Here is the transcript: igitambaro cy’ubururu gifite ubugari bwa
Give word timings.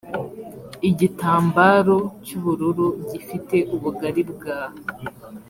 igitambaro 0.89 1.97
cy’ubururu 2.25 2.87
gifite 3.11 3.55
ubugari 3.75 4.23
bwa 4.31 4.59